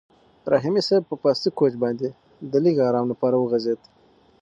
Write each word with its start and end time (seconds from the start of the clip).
رحیمي 0.53 0.81
صیب 0.87 1.03
په 1.09 1.15
پاسته 1.23 1.49
کوچ 1.57 1.73
باندې 1.83 2.07
د 2.51 2.53
لږ 2.63 2.75
ارام 2.89 3.05
لپاره 3.11 3.35
وغځېد. 3.37 3.79